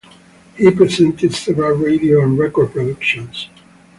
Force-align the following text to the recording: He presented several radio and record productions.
He 0.57 0.71
presented 0.71 1.31
several 1.35 1.77
radio 1.77 2.23
and 2.23 2.35
record 2.35 2.71
productions. 2.73 3.49